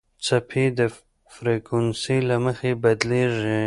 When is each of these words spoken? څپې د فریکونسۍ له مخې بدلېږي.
څپې 0.25 0.65
د 0.79 0.79
فریکونسۍ 1.33 2.19
له 2.29 2.35
مخې 2.45 2.71
بدلېږي. 2.83 3.57